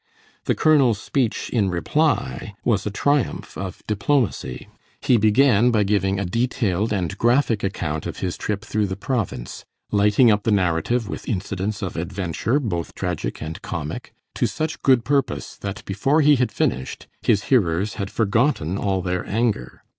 [0.45, 4.67] The colonel's speech in reply was a triumph of diplomacy.
[4.99, 9.63] He began by giving a detailed and graphic account of his trip through the province,
[9.91, 15.05] lighting up the narrative with incidents of adventure, both tragic and comic, to such good
[15.05, 19.83] purpose that before he had finished his hearers had forgotten all their anger.